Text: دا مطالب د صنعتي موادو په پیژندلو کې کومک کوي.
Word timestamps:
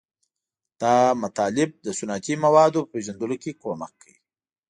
دا 0.81 0.95
مطالب 1.23 1.69
د 1.85 1.87
صنعتي 1.99 2.33
موادو 2.45 2.79
په 2.85 2.89
پیژندلو 2.93 3.35
کې 3.43 3.51
کومک 3.61 3.91
کوي. 4.01 4.17